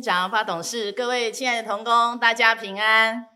[0.00, 3.26] 长、发董事，各位亲爱的同工，大家平安。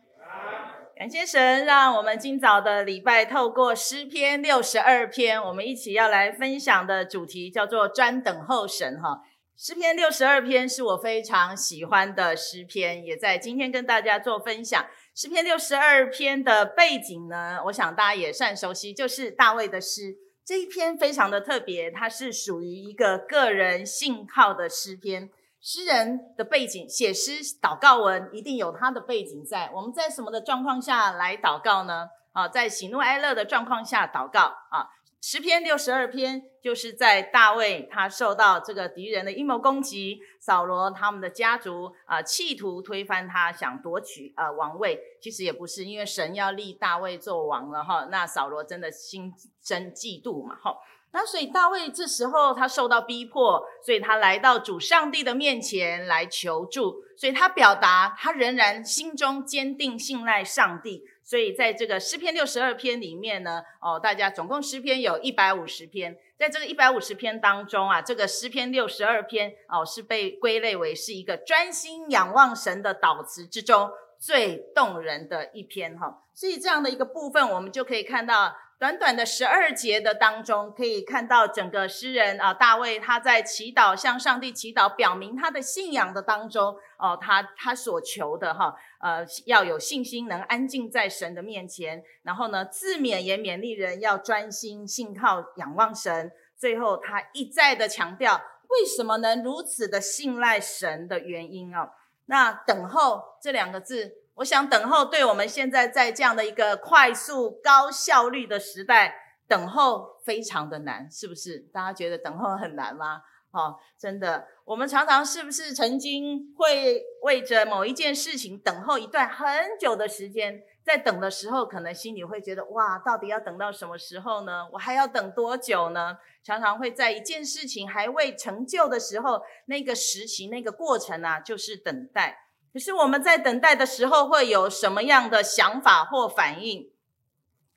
[0.97, 9.21] 感谢神，让我们今早的礼拜透过诗篇六十二篇，我们一起要来分享的主题叫做“专等候神”哈。
[9.57, 14.87] 诗篇六十二篇是我非常喜欢的诗篇，也在今天跟大家做分享。
[15.15, 20.17] 诗篇六十二篇的背景呢，我想大家也算熟悉，就是大卫的诗。
[20.45, 25.31] 这一篇非常的特别，它是属于一个个人信号的诗篇。
[25.65, 29.71] 诗人的背景，写诗祷告文一定有他的背景在。
[29.75, 32.07] 我们在什么的状况下来祷告呢？
[32.35, 34.41] 啊，在喜怒哀乐的状况下祷告
[34.71, 34.91] 啊。
[35.23, 45.01] 十篇六十二篇就是在大卫他受到这个敌人的阴谋攻击，扫罗他们的家族啊企图推翻他，想夺取呃王位。
[45.23, 48.07] 其实也不是，因为神要立大卫做王了哈。
[48.11, 50.77] 那扫罗真的心生嫉妒嘛哈。
[51.15, 61.05] 那所以大卫这时候他受到逼迫，所以他来到主上帝的面前来求助，所以他表达他仍然心中坚定信赖上帝。
[61.23, 76.23] 所以在这个诗篇六十二篇里面呢，哦，大家总共诗篇有一百五十篇，在这个一百五十篇当中啊，这个诗篇六十二篇哦是被归类为是一个专心仰望神的祷词之中最动人的一篇哈。
[76.35, 78.57] 所以这样的一个部分，我们就可以看到。
[78.77, 96.33] 短短的十二节的当中，可以看到整个诗人啊，大卫他在祈祷，向上帝祈祷，表明他的信仰的当中，哦，他他所求的哈，呃，要有信心，能安静在神的面前，然后呢，自勉也勉励人要专心信靠仰望神。
[96.57, 98.35] 最后，他一再的强调，
[98.69, 101.91] 为什么能如此的信赖神的原因啊？
[102.27, 104.24] 那等候这两个字。
[104.37, 109.15] 我想等候，对我们现在在这样的一个快速、高效率的时代，
[109.47, 111.59] 等候非常的难，是不是？
[111.73, 113.23] 大家觉得等候很难吗？
[113.53, 119.47] 哦，真的，我们常常是不是曾经会为着某一件事情等候一段很
[119.79, 124.67] 久的时间，在等的时候，可能心里会觉得哇，到底要等到什么时候呢？
[124.73, 126.19] 我还要等多久呢？
[126.43, 132.37] 常常会在一件事情还未成就的时候，那个时期、那个过程啊，就是等待。
[132.75, 136.91] 可是我们在等待的时候会有什么样的想法或反应？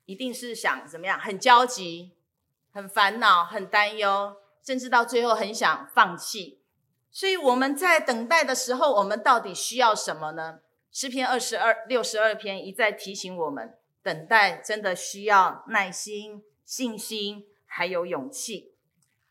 [0.06, 1.16] 一定是想怎么样？
[1.16, 2.16] 很焦急、
[2.72, 6.60] 很烦恼、很担忧，甚至到最后很想放弃。
[7.12, 10.58] 所以我们在等待的时候，我们到底需要什么呢？
[10.90, 18.74] 诗篇二十二、六十二篇一再提醒我们，等待真的需要耐心、信心，还有勇气。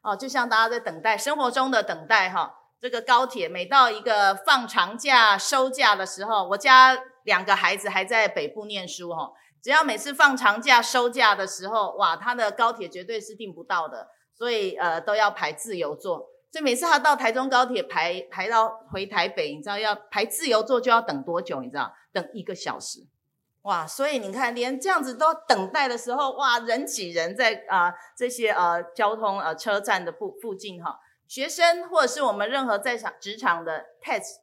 [0.02, 2.54] 哦，就像大家在等待生活中的等待，哈。
[2.80, 9.32] 这个高铁每到一个放长假收假的时候，我家两个孩子还在北部念书哈，
[9.64, 16.30] 只要每次放长假收假的时候，哇，他的高铁绝对是订不到的，所以呃都要排自由座。
[16.52, 21.62] 所以每次他到台中高铁排排到回台北，你知道要排自由座就要等多久？
[21.62, 23.06] 你知道等一个小时，
[23.64, 23.86] 哇！
[23.86, 31.00] 所以你看，连这样子都等待的时候，哇，人挤人在啊、呃、这些呃交通呃车站的附附近哈。
[31.28, 34.38] 学生或者是我们任何在场职场的 test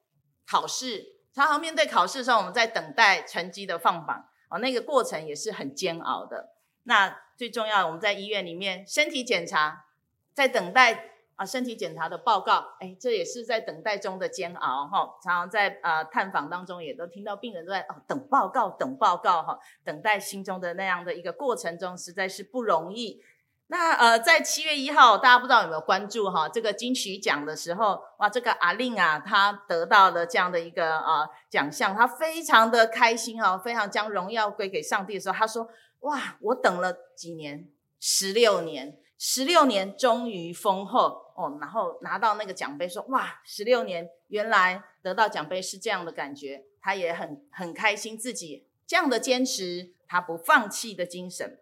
[0.46, 6.50] 考试，常常面对考试的时候，我们在等待成绩的放榜哦，那个过程也是很煎熬的。
[6.84, 9.86] 那最重要，我们在医院里面身体检查，
[10.34, 15.16] 在等待啊身体检查的报告，哎，这也是在等待中的煎熬哈。
[15.22, 23.22] 常常在啊探访当中，也都听到病人都在哦等报告，等报告哈，等待心中的那样的一个过程中，实在是不容易。
[23.68, 26.46] 那呃，在七月一号，大家不知道有没有关注哈？
[26.48, 35.66] 这个金曲奖的时候，哇，这个阿令啊，他得到了这样的一个啊奖项，他非常的开心哦，非常将荣耀归给上帝的时候，他说：
[36.00, 37.66] 哇，我等了几年，
[37.98, 51.58] 十六年，十六年终于丰后哦，然后拿到那个奖杯，说：哇，十六年，原来得到奖杯是这样的感觉，他也很很开心自己这样的坚持，他不放弃的精神。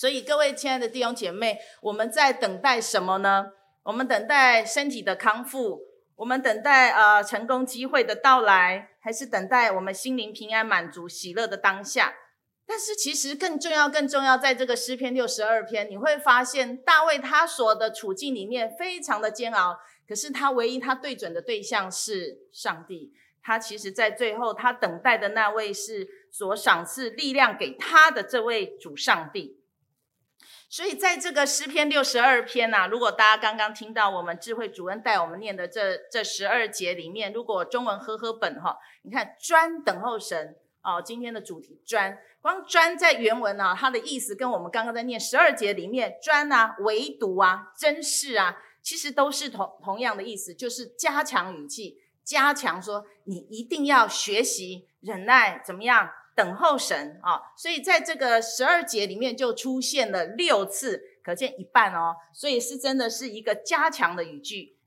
[0.00, 3.52] 所以，各位亲爱的弟兄姐妹，我们在等待什么呢？
[3.82, 5.82] 我们等待身体的康复，
[6.16, 12.14] 我们等待呃成功机会的到来，还是等待我们心灵平安、满足、喜乐的当下？
[12.66, 23.12] 但是，其实更重要、更重要，在这个诗篇六十二篇，你会发现大卫他所的处境里面非常的煎熬，可是他唯一他对准的对象是上帝。
[23.42, 29.59] 他其实，在最后，他等待的那位是所赏赐力量给他的这位主上帝。
[30.72, 56.08] 所以，在这个诗篇六十二篇呐、啊，如果大家刚刚听到我们智慧主恩带我们念的这这十二节里面，如果中文和合本哈，你看专等候神哦，今天的主题专，光专在原文啊，它的意思跟我们刚刚在念十二节里面专啊、唯独啊、珍视啊，其实都是同同样的意思，就是加强语气、加强说你一定要学习忍耐，怎么样
[56.40, 57.52] 等候神啊？
[57.54, 62.16] 所以在这个十二节里面就出现了六次，可见一半哦。
[62.32, 64.78] 所以是真的是一个加强的语句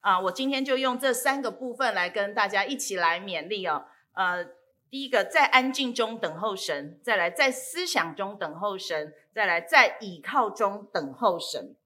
[0.00, 0.18] 啊。
[0.18, 3.84] 我今天就用这三个部分来跟大家一起来勉励哦。
[4.14, 4.42] 呃，
[4.88, 11.76] 第一个在安静中等候神，再来在思想中等候神，再来在倚靠中等候神。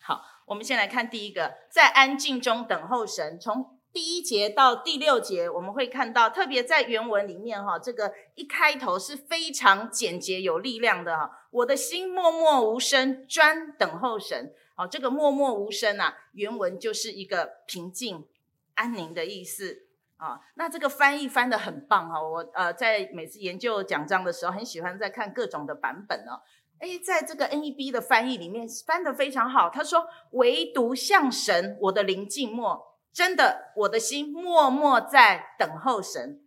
[0.00, 0.28] 好。
[0.44, 3.38] 我们先来看第一个，在安静中等候神。
[3.40, 11.30] 从第一节到第六节，我们会看到，特别在原文里面，哈，这个一开头是非常简洁有力量的，哈。
[11.50, 14.54] 我的心默默无声，专等候神。
[14.74, 18.26] 好，这个默默无声啊，原文就是一个平静、
[18.74, 19.82] 安宁的意思
[20.16, 20.40] 啊。
[20.54, 26.40] 那这个翻译翻得很棒哈，我呃在每次研究讲章的时候，很喜欢在看各种的版本哦。
[26.78, 29.68] 诶，在这个 NEB 的翻译里面翻得非常好。
[29.68, 36.40] 他说：“唯独向神，我的灵静默，真的，我的心默默在等候神。”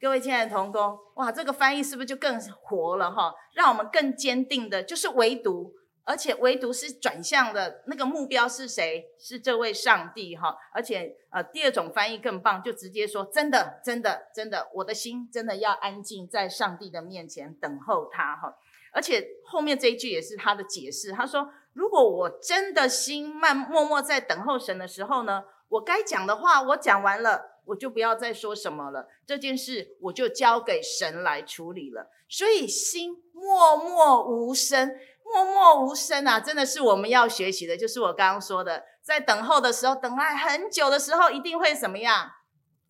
[0.00, 3.32] 各位亲爱的同工，哇，这个翻译是不是就更活了哈？
[3.54, 5.72] 让我们更坚定的，就是唯独，
[6.02, 9.06] 而且唯独是转向的那个目标是谁？
[9.20, 10.56] 是这位上帝哈。
[10.74, 18.56] 而且呃，第二种翻译更棒，就直接说：“真的，真的，真的，我的心真的要安静在上帝的面前等候他哈。”
[18.92, 32.10] 而且后面这一句也是他的解释，他说：“如果我真的心慢默默在等候神的时候呢，我该讲的话我讲完了，我就不要再说什么了，这件事我就交给神来处理了。
[32.28, 42.30] 所以心默默无声，默默无声啊，真的是我们要学习的，就是我刚刚说的，在等候的时候，等待很久的时候，一定会怎么样？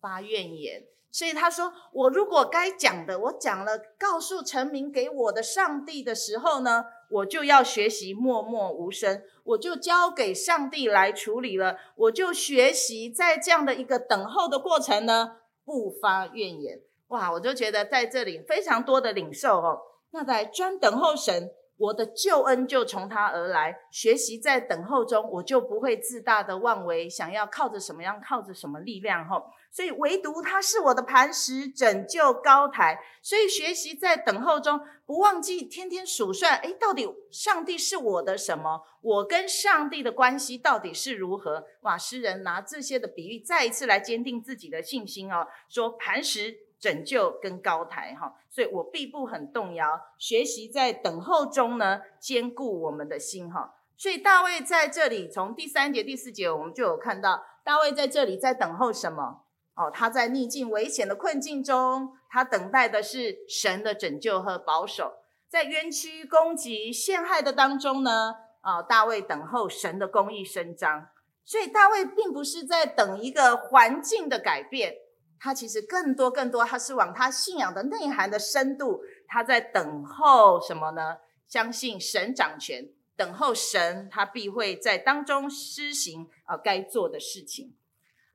[0.01, 11.77] 发怨言。”所以他说：“我如果该讲的，我讲了，告诉陈明给我的上帝的时候呢，我就要学习默默无声，我就交给上帝来处理了。
[11.95, 16.81] 我就学习在这样的一个等候的过程呢，不发怨言。
[17.07, 19.79] 哇，我就觉得在这里非常多的领受哦。
[20.11, 29.51] 那在专等候神。”我的救恩就从他而来，学习在等候中，我就不会自大的妄为，想要靠着什么样，靠着什么力量吼。
[29.71, 32.99] 所以唯独他是我的磐石，拯救高台。
[33.23, 38.83] 所以学习在等候中，不忘记天天数算，诶，到底上帝是我的什么？
[39.01, 41.65] 我跟上帝的关系到底是如何？
[41.81, 46.55] 哇，诗人拿这些的比喻，再一次来坚定自己的信心哦，说磐石。
[46.83, 50.01] 拯救跟高台哈，所以我必不很动摇。
[50.17, 53.73] 学习在等候中呢，坚固我们的心哈。
[53.95, 59.45] 所以大卫在这里，从第三节、第四节，我们就有看到大卫在这里在等候什么？
[59.75, 65.13] 哦，他在逆境危险的困境中，他等待的是神的拯救和保守。
[65.47, 71.07] 在冤屈、攻击、陷害的当中呢，啊，大卫等候神的公义伸张。
[71.45, 74.95] 所以大卫并不是在等一个环境的改变。
[75.43, 81.17] 他其实更多更多，他是往他信仰的内涵的深度，他在等候什么呢？
[81.45, 82.87] 相信神掌权，
[83.17, 87.75] 等候神，他必会在当中施行啊该做的事情。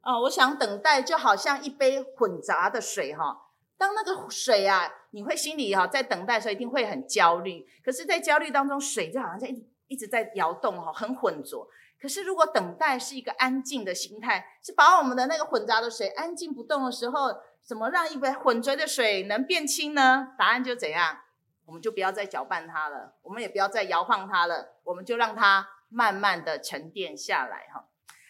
[0.01, 11.67] 啊，我想等待就好像一杯混杂的水哈，当那个水啊，你会心里哈在等待的时候一定会很焦虑，可是，在焦虑当中，水就好像在一一直在摇动哈，很浑浊。
[12.01, 20.29] 可是，如果等待是一个安静的心态，是把我们的那个混杂的水安静不动的时候，怎么让一杯浑浊的水能变清呢？
[20.39, 21.19] 答案就怎样？
[21.67, 27.85] 我们就不要再搅拌它了，我们也不要再摇晃它了，我们就让它慢慢的沉淀下来哈。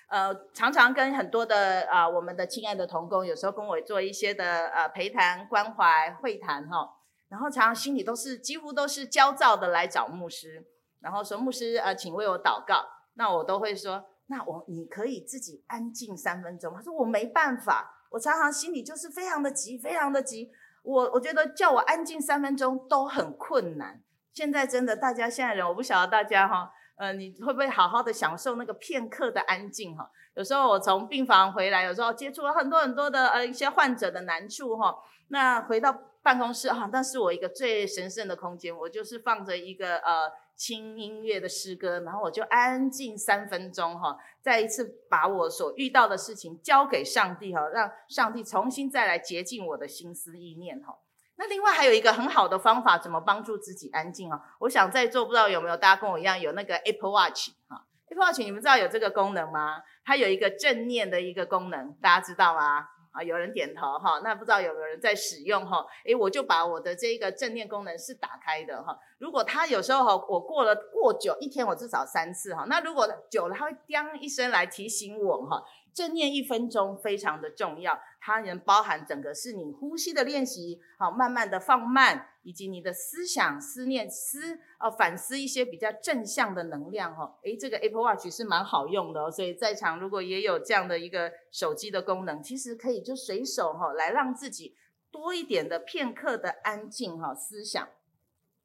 [0.09, 6.97] 呃，常常跟很多的啊、我们的亲爱的童工，有时候跟我做一些的呃陪谈、关怀、会谈哈，
[7.29, 10.67] 然后常常心里都是几乎都是焦躁的来找牧师，
[11.01, 12.98] 然后说牧师呃，请为我祷告。
[13.19, 16.73] 那我都会说，那我你可以自己安静三分钟。
[16.73, 20.49] 他说我没办法，我常常心里就是非常的急，非常的急。
[20.85, 24.01] 我我觉得叫我安静三分钟都很困难。
[24.33, 30.09] 现在真的，大家现在人，我不晓得大家哈，呃，你会不会好好的享受那个片刻的安静哈？
[30.37, 34.97] 有时候我从病房回来，有时候接触了很多很多的呃一些患者的难处哈。
[35.31, 40.31] 那回到办公室哈，那是我一个最神圣的空间，我就是放着一个呃。
[40.59, 50.99] 轻音乐的诗歌，然后我就安静三分钟哈，再一次把我所遇到的事情交给上帝哈，让上帝重新再来洁净我的心思意念哈。
[51.37, 54.57] 那另外还有一个很好的方法，怎么帮助自己安静啊？
[54.59, 59.81] 我想在座不知道有没有大家跟我一样有那个 Apple Watch 哈，Apple Watch 你们知道有这个功能吗？
[60.05, 62.88] 它有一个正念的一个功能，大家知道吗？
[63.19, 65.85] 啊，有人点头哈，那不知道有没有人在使用哈？
[66.05, 68.97] 诶，我就把我的这个正念功能是打开的哈。
[69.19, 72.65] 如果他有时候哈，我过了过久，一天我至少三次哈。
[72.69, 75.61] 那如果久了，他会叮一声来提醒我哈。
[75.99, 87.35] 正念一分钟非常的重要，它能包含整个是你呼吸的练习，好，慢慢的放慢，以及你的思想、思念、思呃反思一些比较正向的能量哦。
[87.43, 94.76] 诶，这个 Apple Watch 是蛮好用的哦，所以在场如果也有这样的一个手机的功能，其实可以就随手哈来让自己
[95.11, 97.88] 多一点的片刻的安静哈思想。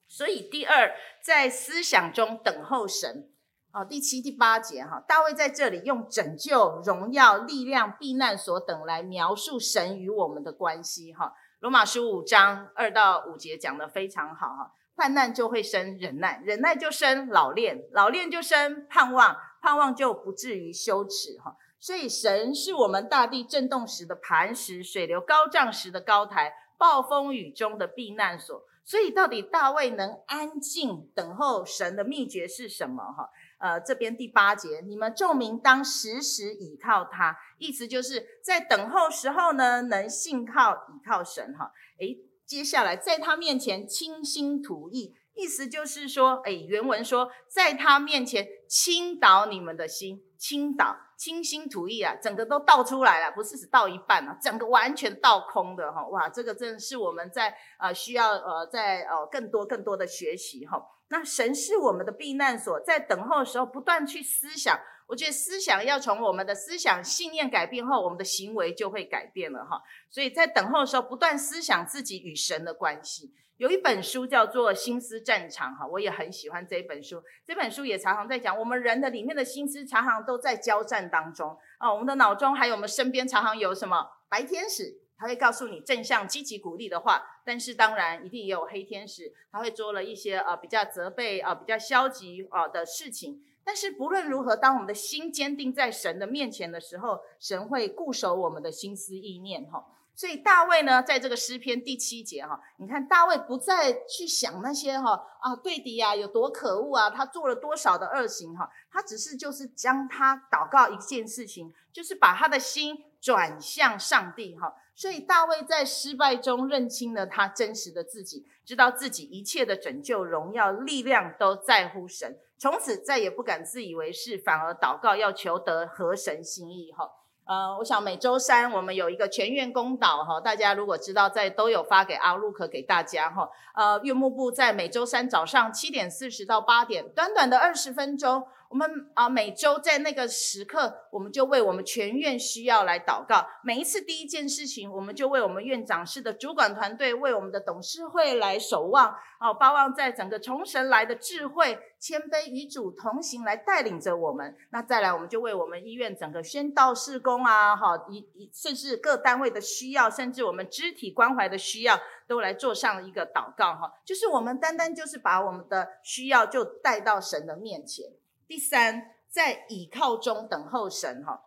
[0.08, 3.33] 所以第二，在思想中等候神。
[3.76, 11.34] 好，第七、第八节哈，大卫在这里用拯救、荣耀、力量、避难所等来描述神与我们的关系哈。
[11.60, 21.56] 罗马书五章二到五节讲得非常好哈，患难就会生忍耐，忍耐就生老练，老练就生盼望，盼望就不至于羞耻哈。
[21.80, 28.66] 所以神是我们大地震动时的磐石，水流高涨时的高台，暴风雨中的避难所。
[28.86, 33.30] 所以到底大卫能安静等候神的秘诀是什么哈？
[33.64, 41.72] 呃，这边第八节，你们众民当时时倚靠他，意思就是在等候时候呢，能信靠倚靠神哈。
[41.98, 56.06] 诶，接下来在他面前倾心吐意，意思就是说，诶，原文说在他面前倾倒你们的心，倾倒，倾心吐意啊，整个都倒出来了，不是只倒一半啊，整个完全倒空的哈。
[56.08, 60.86] 哇，这个真的是我们在呃需要呃在呃更多更多的学习哈。
[61.14, 64.80] 那神是我们的避难所，在等候的时候不断去思想。
[65.06, 69.80] 我觉得思想要从我们的思想信念改变后，我们的行为就会改变了哈。
[70.10, 73.32] 所以在等候的时候，不断思想自己与神的关系。
[73.58, 77.22] 有一本书叫做《心思战场》哈，我也很喜欢这一本书。
[77.46, 81.94] 这本书也常常在讲，我们人的里面的心思常常都在交战当中啊。
[81.94, 85.03] 我们的脑中还有我们身边常常有什么白天使。
[85.24, 93.42] 他会告诉你正向、积极、鼓励的话，但是当然一定也有黑天使，他会做了一些呃比较责备、呃、比较消极啊的事情。
[93.64, 99.86] 但是不论如何，当我们的心坚定在神的面前的时候，神会固守我们的心思意念哈。
[100.14, 114.76] 所以大卫呢，在这个诗篇第七节哈，你看大卫不再去想那些哈啊对敌啊有多可恶啊，他做了多少的恶行哈，他只是就是将他祷告一件事情，就是把他的心转向上帝哈。
[114.96, 126.92] 所以大卫在失败中认清了他真实的自己，知道自己一切的拯救、荣耀、力量都在乎神，从此再也不敢自以为是，反而祷告要求得合神心意。
[126.92, 127.10] 哈，
[127.46, 138.46] 呃，我想每周三我们有一个全院公祷，哈，大家如果知道，在都有发给阿路克给大家，哈，呃，院牧部在每周三早上七点四十到八点，短短的二十分钟。
[138.74, 143.46] 我们啊，每周在那个时刻，我们就为我们全院需要来祷告。
[143.62, 149.16] 每一次第一件事情，我们就为我们院长室的主管团队，为我们的董事会来守望。
[149.40, 154.58] 哦，巴望在整个从神来的智慧、谦卑与主同行来带领着我们。
[154.72, 163.76] 那再来，我们就为我们医院整个宣道事工啊，哈，一一甚至各单位的需要，甚至我们肢体关怀的需要，都来做上一个祷告。
[163.76, 168.08] 哈，就是我们单单就是把我们的需要就带到神的面前。
[168.54, 171.42] 第三，在倚靠中等候神哈。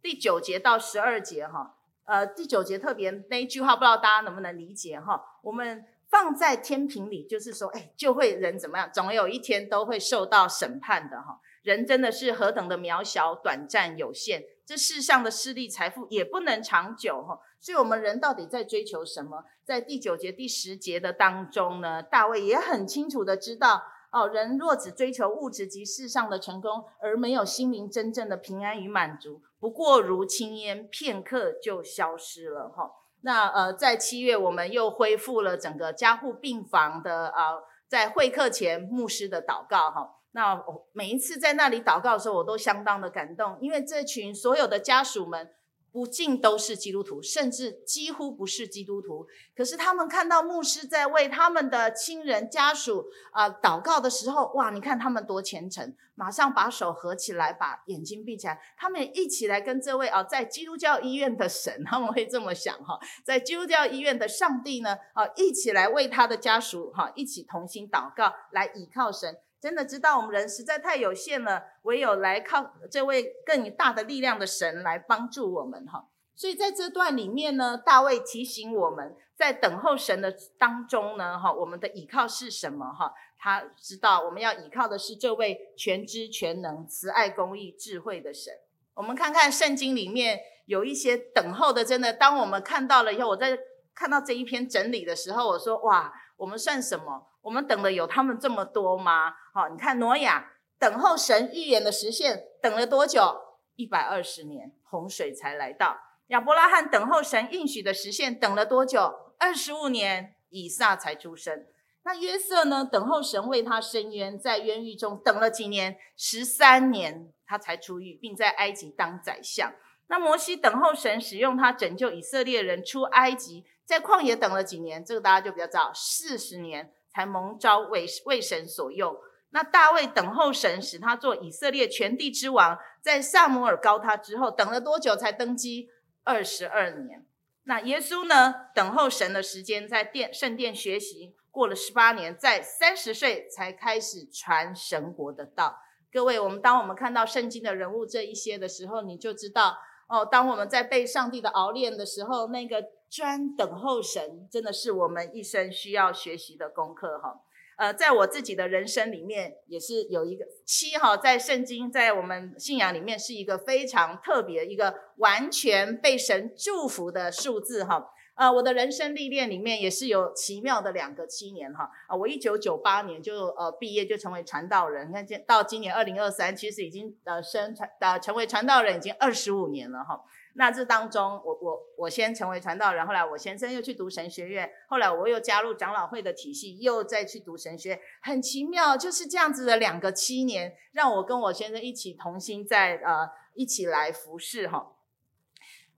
[0.00, 5.20] 第九节到十二节哈，呃，第九节特别那一句话，不知道大家能不能理解哈？
[5.42, 8.88] 我们放在天平里，就是说，哎，就会人怎么样？
[8.92, 11.40] 总有一天都会受到审判的哈。
[11.64, 17.40] 人真的是何等的渺小、短暂、有限，这世上的势力、财富也不能长久哈。
[17.58, 19.44] 所以，我们人到底在追求什么？
[19.64, 23.82] 在第九节、第十节的当中呢，大卫也很清楚的知道。
[24.12, 32.68] 哦，人若只追求物质及世上的成功，而没有心灵真正的平安与满足，不过如轻烟，片刻就消失了。
[32.68, 32.90] 哈、
[33.22, 37.54] 那呃，在七月我们又恢复了整个加护病房的啊、
[37.88, 39.90] 在会客前牧师的祷告。
[39.90, 45.50] 哈、那我每一次在那里祷告的时候，我都相当的感动，因为这群所有的家属们。
[45.92, 49.26] 不尽都是基督徒，甚至几乎不是基督徒。
[49.54, 54.70] 可是他们看到牧师在为他们的亲人家属啊、呃、祷告的时候，哇！
[54.70, 69.36] 你看他们多虔诚，马上把手合起来，把眼睛闭起来，他们也一起来跟这位啊、在基督教医院的神，他们会这么想哈，在基督教医院的上帝呢啊、一起来为他的家属哈、一起同心祷告，来倚靠神。
[69.62, 76.08] 真的知道我们人实在太有限了，唯有来靠这位更大的力量的神来帮助我们哈。
[76.34, 83.14] 所以在这段里面呢，大卫提醒我们在等候神的当中呢，哈，我们的倚靠是什么哈？
[83.38, 88.52] 他知道我们要倚靠的是这位全知全能、慈爱公义、智慧的神。
[88.94, 93.56] 我们看看圣经里面有一些等候的，真的，当我们看到了以后，我在
[93.94, 97.28] 看到这一篇整理的时候，我说哇，我们算什么？
[97.42, 99.34] 我们等了有他们这么多吗？
[99.52, 103.36] 好，你看挪亚等候神预言的实现，等了多久？
[103.76, 105.98] 一百二十年，洪水才来到。
[106.28, 109.34] 亚伯拉罕等候神应许的实现，等了多久？
[109.38, 111.66] 二十五年，以撒才出生。
[112.04, 112.84] 那约瑟呢？
[112.84, 115.98] 等候神为他伸冤，在冤狱中等了几年？
[116.16, 119.72] 十三年，他才出狱，并在埃及当宰相。
[120.08, 125.04] 那摩西等候神使用他拯救以色列人出埃及，在旷野等了几年？
[125.04, 129.16] 这个大家就比较知道，四十年才蒙召为为神所用。
[129.50, 135.90] 那大卫等候神使他做以色列全地之王，在撒母耳膏他之后，等了多久才登基？
[136.24, 137.26] 二十二年。
[137.64, 138.54] 那耶稣呢？
[138.74, 141.36] 等候神的时间在殿圣殿学习。
[141.50, 145.78] 过了十八年，在三十岁才开始传神国的道。
[146.10, 149.76] 各位，我们当我们看到圣经的人物这一些的时候，你就知道
[150.12, 157.40] 哦，当我们在被上帝的熬炼的时候，那个专等候神，真的是我们一生需要学习的功课哈。
[157.78, 168.10] 呃，在我自己的人生里面，也是有一个七哈，在圣经，在我们信仰里面是一个非常特别、一个完全被神祝福的数字哈。
[168.34, 171.90] 呃，我的人生历练里面也是有奇妙的两个七年哈。
[172.08, 180.24] 啊，我一九九八年就呃毕业就成为传道人，你看今到今年二零二三，其实已经呃升传呃成为传道人已经二十五年了哈。
[180.54, 194.92] 那这当中，我我我先成为传道人，后来我先生又去读神学院，后来我又加入长老会的体系，又再去读神学，很奇妙，就是这样子的两个七年，让我跟我先生一起同心在呃一起来服侍哈。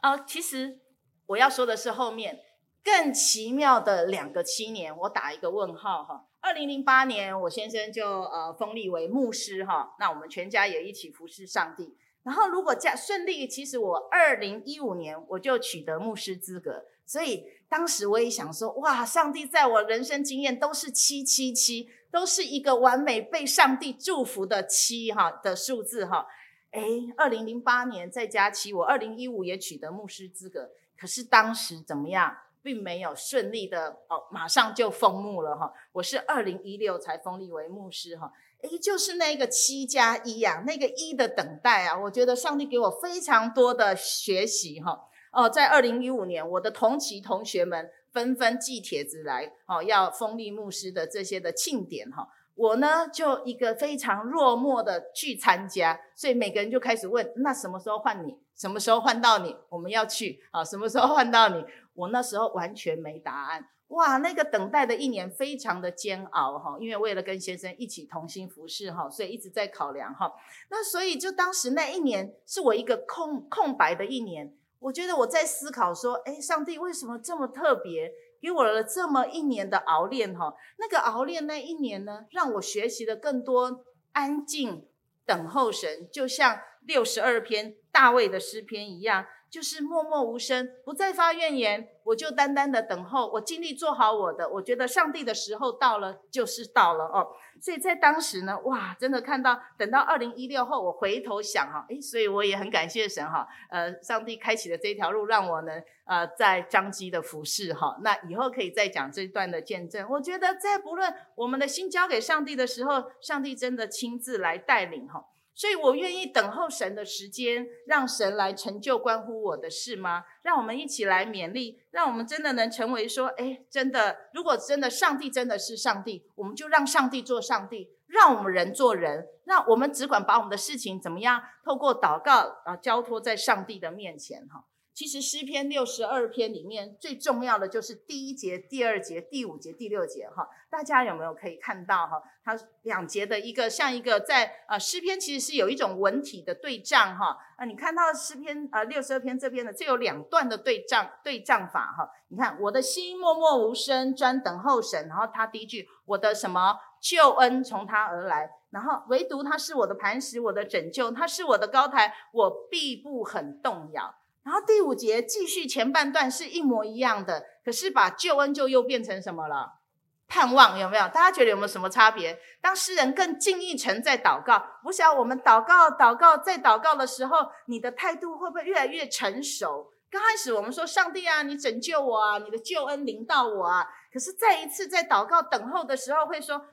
[0.02, 0.80] 呃，其实。
[1.26, 2.40] 我要说的是后面
[2.84, 6.26] 更奇妙的两个七年，我打一个问号哈。
[6.40, 11.96] 二零零八年，我先生就呃封立为牧师哈，那我们全家也一起服侍上帝。
[12.22, 26.26] 然后如果这样顺利，其实我二零一五年我就取得牧师资格，所以当时我也想说，哇，上帝在我人生经验都是七七七，都是一个完美被上帝祝福的七哈的数字哈。
[26.72, 30.70] 诶，二零零八年再加七，我二零一五也取得牧师资格。
[31.04, 35.70] 可是当时怎么样，并没有顺利的哦，马上就封牧了哈。
[35.92, 38.32] 我是二零一六才封立为牧师哈。
[38.62, 44.98] 诶，就是那个七加一呀，那个一的等待啊，我觉得上帝给我非常多的学习哈。
[45.30, 52.26] 哦，在二零一五年，我的同期同学们纷纷寄帖子来哦，要封立牧师的这些的庆典哈。
[52.54, 58.38] 我呢，就一个非常落寞的去参加，所以每个人就开始问：那什么时候换你？
[58.56, 59.56] 什么时候换到你？
[59.68, 60.64] 我们要去啊？
[60.64, 61.64] 什么时候换到你？
[61.94, 63.68] 我那时候完全没答案。
[63.88, 70.32] 哇，那个等待的一年非常的煎熬哈，因为为了跟先生一起同心服侍哈，所以一直在考量哈。
[70.70, 78.10] 那所以就当时那一年是我一个空空白的一年，我觉得我在思考说：诶，上帝为什么这么特别？
[78.40, 84.86] 给我了这么一年的熬炼哈，那个熬炼那一年呢，让我学习了更多安静
[85.26, 89.26] 等候神，就像六十二篇大卫的诗篇一样。
[89.54, 94.50] 就是默默无声，不再发怨言，我就单单的等候，我尽力做好我的。
[94.50, 97.28] 我觉得上帝的时候到了，就是到了哦。
[97.62, 107.96] 所以在当时呢，哇，真的看到，等到二零一六后，我回头想哈，诶，所以我也很感谢神哈，呃，上帝开启了这条路，让我能，呃，在彰基的服侍哈。
[108.02, 110.04] 那以后可以再讲这段的见证。
[110.10, 115.24] 我觉得在不论我们的心交给上帝的时候，上帝真的亲自来带领哈。
[115.54, 120.24] 所以我愿意等候神的时间，让神来成就关乎我的事吗？
[120.42, 134.64] 让我们一起来勉励，让我们真的能成为说，哎，真的，如果真的上帝真的是上帝，我们就让上帝做上帝，让我们人做人，让我们只管把我们的事情怎么样，透过祷告啊，交托在上帝的面前哈。
[134.94, 142.22] 其实诗篇六十二篇里面最重要的就是第一节、第二节、第五节、第六节哈，大家有没有可以看到哈？
[142.44, 164.14] 它两节的一个像一个在呃诗篇其实是有一种文体的对仗哈啊，你看到诗篇呃六十二篇这边的这有两段的对仗对仗法哈，你看我的心默默无声专等候神，然后他第一句我的什么救恩从他而来，然后唯独他是我的磐石，我的拯救，他是我的高台，我必不很动摇。
[164.44, 169.80] 然后第五节继续前半段是一模一样的，可是把救恩就又变成什么了？
[170.28, 171.04] 盼望有没有？
[171.08, 172.38] 大家觉得有没有什么差别？
[172.60, 179.90] 当诗人更近一层在祷告，不晓得我们祷告、祷告、再祷告的时候，你的态度会不会越来越成熟？
[180.10, 186.66] 刚开始我们说上帝啊，你拯救我啊，你的救恩临到我啊，可是再一次在祷告等候的时候，会说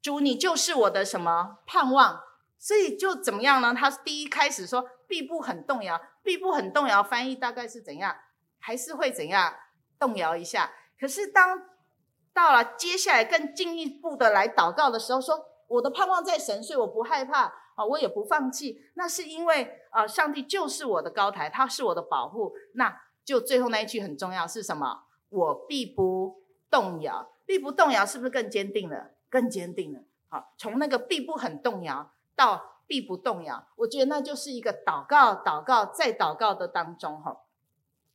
[0.00, 2.22] 主，你就是我的什么盼望？
[2.58, 3.74] 所以就怎么样呢？
[3.76, 6.00] 他第一开始说必不很动摇。
[6.22, 8.16] 必不很动摇，翻译大概是怎样？
[8.58, 9.54] 还是会怎样
[9.98, 10.70] 动摇一下？
[10.98, 11.60] 可是当
[12.32, 18.80] 到了接下来更进一步的来祷告的时候，说我的盼望在神，所以我不害怕啊，我也不放弃。
[18.94, 22.54] 那是因为啊，上帝就是我的高台，他是我的保护。
[22.74, 25.04] 那就最后那一句很重要是什么？
[25.28, 29.10] 我必不动摇，必不动摇，是不是更坚定了？
[29.28, 30.00] 更坚定了。
[30.28, 37.42] 好，从那个必不很动摇到必不动摇，我觉得那就是一个祷告、祷告再祷告的当中哈。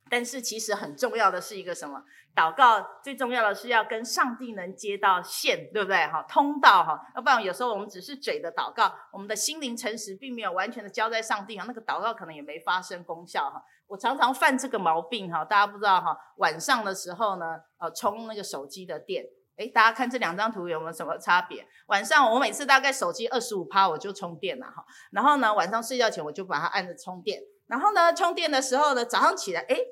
[0.09, 2.01] 但是其实很重要的是一个什么？
[2.33, 5.97] 祷告最重要的是要跟上帝能接到线，对不对？
[6.07, 13.61] 哈，通道哈，要不然有时候我们只是嘴的祷告，我们的心灵诚实，并没有完全的交在上帝啊，那个祷告可能也没发生功效哈。
[13.87, 19.25] 我常常犯这个毛病哈，大家不知道哈，晚上的时候呢，呃，充那个手机的电，
[19.57, 21.67] 诶，大家看这两张图有没有什么差别？
[21.87, 29.87] 晚上我每次大概手机二十五趴我就充电了哈，然后呢，晚上睡觉前我就把它按着充电，然后呢，充电的时候呢，早上起来，诶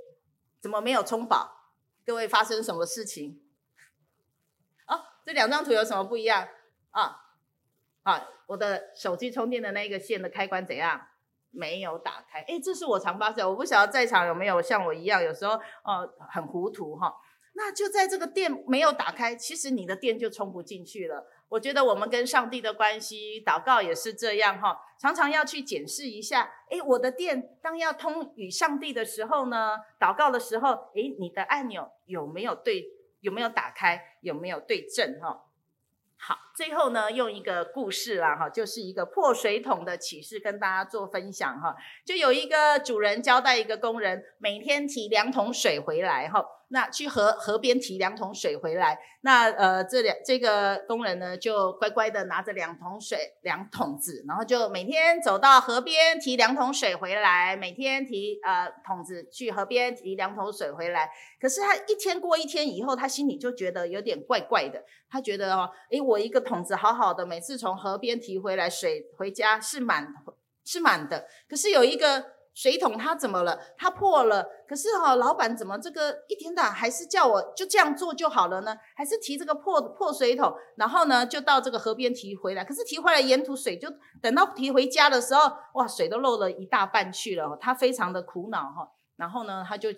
[0.62, 1.73] 怎么没有充饱？
[2.06, 3.41] 各位发生什么事情？
[4.86, 6.47] 哦，这两张图有什么不一样
[6.91, 7.21] 啊？
[8.04, 11.08] 啊，我的手机充电的那个线的开关怎样？
[11.49, 12.41] 没有打开。
[12.41, 17.15] 诶，这是我常发现，我不晓得在场有没有像我一样，有时候呃很糊涂哈。
[17.58, 21.26] 那就在这个电没有打开，其实你的电就充不进去了。
[21.48, 32.86] 我觉得我们跟上帝的关系，祷告也是这样哈，常常要去检视一下，诶，我的电当要通与上帝的时候呢，祷告的时候，诶，你的按钮有没有对，
[33.22, 35.46] 有没有打开，有没有对正哈？
[36.18, 46.46] 好，最后呢，用一个故事啦哈，就是一个破水桶的启示跟大家做分享哈，就有一个主人交代一个工人每天提两桶水回来哈。
[46.70, 61.08] 那去河河边提两桶水回来，那呃这两这个工人呢就乖乖的拿着两桶水两桶子，然后就每天走到河边提两桶水回来，每天提呃桶子去河边提两桶水回来。
[61.39, 70.14] 可是他一天过一天以后，他心里就觉得有点怪怪的，他觉得哦，诶，我一个桶子好好的，每次从河边提回来水回家是满
[70.64, 72.36] 是满的，可是有一个。
[72.58, 73.60] 水桶它怎么了？
[73.78, 74.48] 它破了。
[74.66, 78.74] 可是哈、老板怎么这个一天到还是叫我就这样做就好了呢？
[78.96, 82.64] 还是提这个破破水桶，然后呢就到这个河边提回来。
[82.64, 83.90] 可是提回来沿途水就
[84.22, 87.58] 等到提回家的时候，哇，水都漏了一大半去了。
[87.60, 88.90] 他非常的苦恼哈。
[89.18, 89.90] 然后呢，他就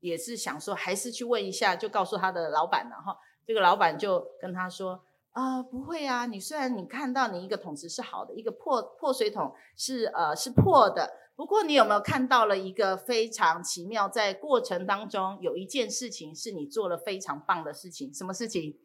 [0.00, 3.16] 也是想说，还是去问一下，就告诉他的老板了哈。
[3.46, 11.10] 这个老板就跟他说、啊，不会啊，你虽然你看到你一个桶子是好的，一个破破水桶是呃是破的。
[11.34, 14.06] 不过，你有没有看到了一个非常奇妙？
[14.06, 18.12] 在过程当中，有一件事情是你做了非常棒的事情。
[18.12, 18.78] 什么事情？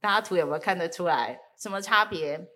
[0.00, 1.40] 大家图有没有看得出来？
[1.56, 2.48] 什么差别？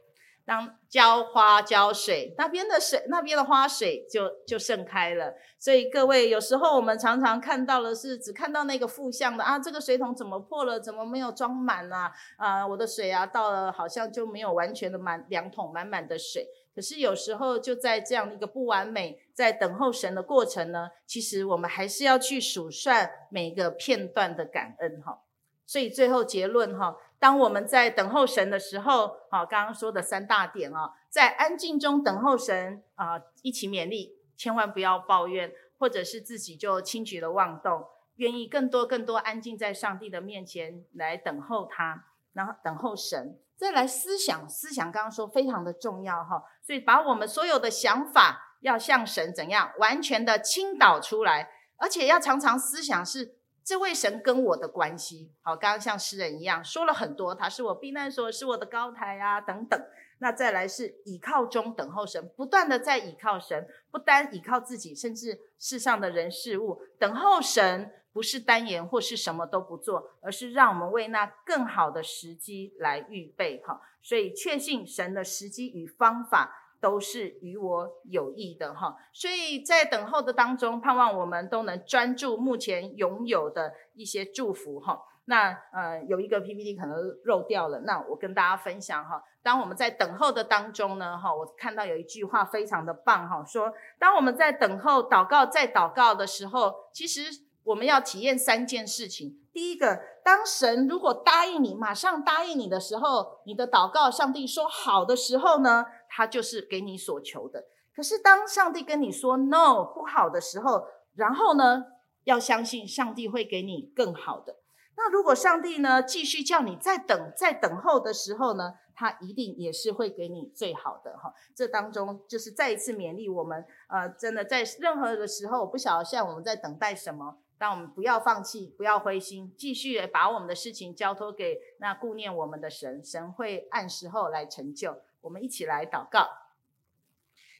[0.51, 5.33] 当浇花浇水，那边的水，那边的花水就就盛开了。
[5.61, 10.81] 所以各位，有时候我们常常看到的是只看到那个负向的啊，这个水桶怎么破了？
[10.81, 12.11] 怎么没有装满啊？
[12.37, 16.49] 啊，我的水啊，到了好像就没有完全的满两桶满满的水。
[16.75, 25.21] 可是有时候就在这样一个不完美，在等候神的过程呢，其实我们还是要去数算每一个片段的感恩哈。
[25.65, 37.85] 所以最后结论哈，当我们在等候神的时候，好，刚刚说的三大点啊，在安静中等候神啊，一起勉励，千万不要抱怨，或者是自己就轻举了妄动，
[38.16, 43.38] 愿意更多更多安静在上帝的面前来等候他，然后等候神。
[43.54, 55.31] 再来思想，思想刚刚说非常的重要哈，所以把我们所有的想法要向神怎样完全的倾倒出来，而且要常常思想是这位神跟我的关系。
[55.42, 59.81] 好，刚刚像诗人一样说了很多，他是我避难所，是我的高台啊等等。
[60.18, 67.92] 那再来是倚靠中等候神，不断的在倚靠神，不单倚靠自己，甚至世上的人事物，等候神。
[68.12, 73.81] 不是单言或是什么都不做，而是让我们为那更好的时机来预备哈。
[74.03, 78.97] 所以确信神的时机与方法都是与我有益的哈。
[79.12, 85.01] 所以在等候的当中，盼望我们都能专注目前拥有的一些祝福哈。
[85.27, 89.23] 那呃有一个 PPT 可能漏掉了，那我跟大家分享哈。
[89.43, 97.49] 当我们在等候的当中呢哈，我看到有一句话非常的棒哈，说当我们在等候祷告在祷告的时候，其实。
[97.62, 99.38] 我们要体验三件事情。
[99.53, 107.64] 第一个，当神如果答应你，马上答应你的时候，你的祷告，上帝说好的时候呢，他就是给你所求的。
[107.94, 111.85] 可是当上帝跟你说 no 不好的时候，然后呢，
[112.25, 114.57] 要相信上帝会给你更好的。
[114.96, 121.33] 那如果上帝呢继续叫你再等、再等候的时候呢，他一定也是会给你最好的哈。
[121.55, 127.38] 这当中就是再一次勉励我们，呃，真的在任何的时候，不晓得现在我们在等待什么。
[127.59, 134.96] 但我们不要放弃，不要灰心，继续把我们的事情交托给那顾念我们的神，神会按时候来成就。
[135.22, 136.28] 我们一起来祷告。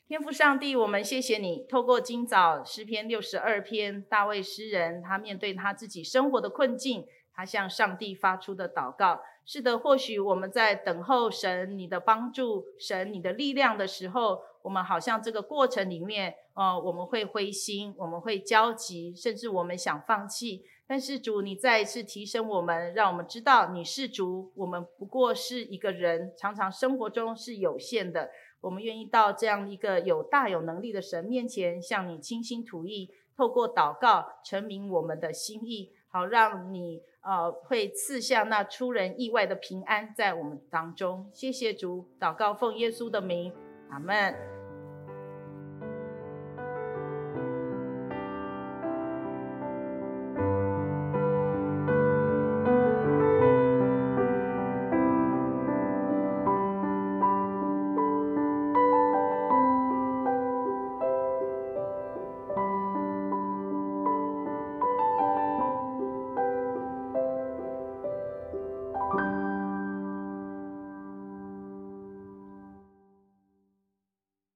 [0.07, 9.21] 天父上帝，我们谢谢你，透过今早诗篇六十二篇，大卫诗人他面对他自己生活的困境，他向上帝发出的祷告。
[9.47, 20.65] 是的，或许我们在等候神你的帮助、神你的力量的时候，我们好像这个过程里面，呃，我们会灰心，我们会焦急，甚至我们想放弃。
[20.91, 28.29] 但是主，你再一次提升我们，让我们知道你是主，我们不过是一个人，常常生活中是有限的。
[28.61, 41.31] 我们愿意到这样一个有大有能力的神面前，向你倾心吐意，透过祷告陈明我们的心意，好让你呃会赐下那出人意外的平安在我们当中。
[41.33, 43.55] 谢谢主，祷告奉耶稣的名，
[43.91, 44.60] 阿门。